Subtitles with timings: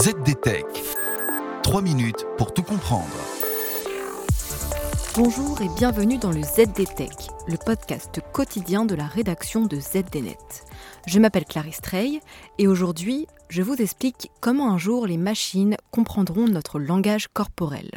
[0.00, 0.64] ZDTech.
[1.64, 3.08] 3 minutes pour tout comprendre.
[5.16, 7.10] Bonjour et bienvenue dans le ZDTech,
[7.48, 10.38] le podcast quotidien de la rédaction de ZDNet.
[11.08, 12.20] Je m'appelle Clarisse Trey
[12.58, 17.90] et aujourd'hui, je vous explique comment un jour les machines comprendront notre langage corporel.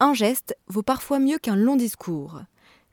[0.00, 2.40] Un geste vaut parfois mieux qu'un long discours.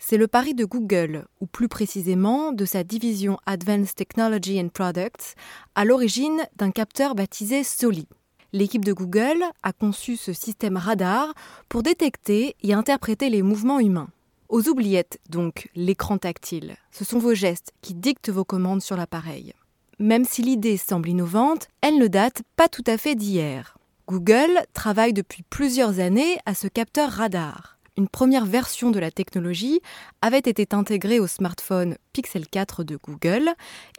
[0.08, 5.34] C'est le pari de Google, ou plus précisément de sa division Advanced Technology and Products,
[5.74, 8.08] à l'origine d'un capteur baptisé SOLI.
[8.54, 11.34] L'équipe de Google a conçu ce système radar
[11.70, 14.10] pour détecter et interpréter les mouvements humains.
[14.48, 16.78] Aux oubliettes, donc, l'écran tactile.
[16.92, 19.56] Ce sont vos gestes qui dictent vos commandes sur l'appareil.
[19.98, 23.76] Même si l'idée semble innovante, elle ne date pas tout à fait d'hier.
[24.08, 29.82] Google travaille depuis plusieurs années à ce capteur radar une première version de la technologie
[30.22, 33.50] avait été intégrée au smartphone Pixel 4 de Google.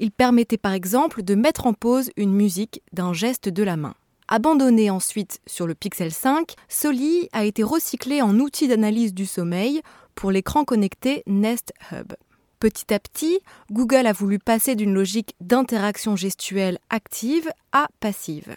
[0.00, 3.94] Il permettait par exemple de mettre en pause une musique d'un geste de la main.
[4.28, 9.82] Abandonné ensuite sur le Pixel 5, Soli a été recyclé en outil d'analyse du sommeil
[10.14, 12.12] pour l'écran connecté Nest Hub.
[12.58, 13.38] Petit à petit,
[13.70, 18.56] Google a voulu passer d'une logique d'interaction gestuelle active à passive.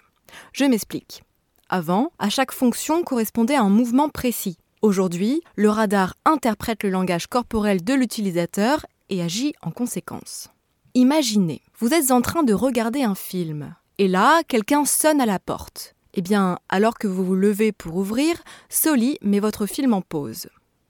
[0.53, 1.23] Je m'explique.
[1.69, 4.57] Avant, à chaque fonction correspondait un mouvement précis.
[4.81, 10.47] Aujourd'hui, le radar interprète le langage corporel de l'utilisateur et agit en conséquence.
[10.93, 15.37] Imaginez, vous êtes en train de regarder un film, et là, quelqu'un sonne à la
[15.37, 15.95] porte.
[16.13, 20.47] Eh bien, alors que vous vous levez pour ouvrir, Soli met votre film en pause.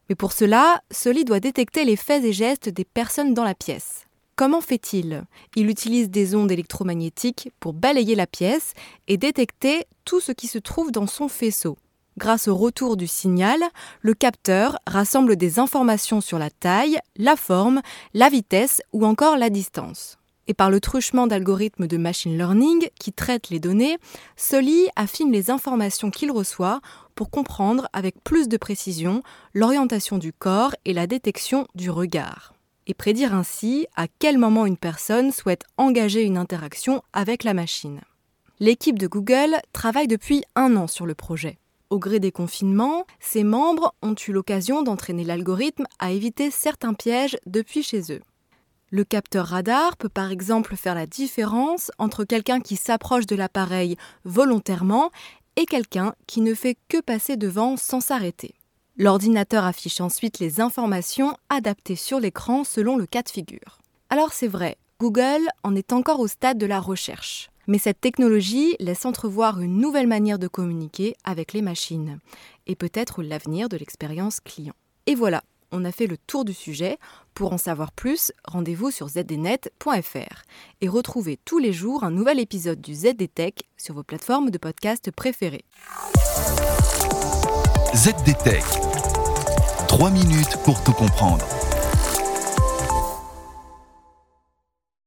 [0.08, 4.06] Mais pour cela, Soli doit détecter les faits et gestes des personnes dans la pièce.
[4.36, 5.24] Comment fait-il?
[5.56, 8.74] Il utilise des ondes électromagnétiques pour balayer la pièce
[9.08, 11.76] et détecter tout ce qui se trouve dans son faisceau.
[12.20, 13.62] Grâce au retour du signal,
[14.02, 17.82] le capteur rassemble des informations sur la taille, la forme,
[18.14, 20.18] la vitesse ou encore la distance.
[20.46, 23.98] Et par le truchement d'algorithmes de machine learning qui traitent les données,
[24.36, 26.82] Soli affine les informations qu'il reçoit
[27.16, 32.54] pour comprendre avec plus de précision l'orientation du corps et la détection du regard.
[32.86, 38.02] Et prédire ainsi à quel moment une personne souhaite engager une interaction avec la machine.
[38.60, 41.60] L'équipe de Google travaille depuis un an sur le projet.
[41.90, 47.38] Au gré des confinements, ses membres ont eu l'occasion d'entraîner l'algorithme à éviter certains pièges
[47.48, 48.22] depuis chez eux.
[48.92, 53.98] Le capteur radar peut par exemple faire la différence entre quelqu'un qui s'approche de l'appareil
[54.24, 55.10] volontairement
[55.56, 58.54] et quelqu'un qui ne fait que passer devant sans s'arrêter.
[58.98, 63.80] L'ordinateur affiche ensuite les informations adaptées sur l'écran selon le cas de figure.
[64.10, 67.50] Alors c'est vrai, Google en est encore au stade de la recherche.
[67.70, 72.18] Mais cette technologie laisse entrevoir une nouvelle manière de communiquer avec les machines
[72.66, 74.74] et peut-être l'avenir de l'expérience client.
[75.06, 76.98] Et voilà, on a fait le tour du sujet.
[77.36, 80.42] Pour en savoir plus, rendez-vous sur zdnet.fr
[80.82, 85.12] et retrouvez tous les jours un nouvel épisode du ZDTech sur vos plateformes de podcast
[85.12, 85.64] préférées.
[87.94, 88.64] ZDTech.
[89.90, 91.46] 3 minutes pour tout comprendre.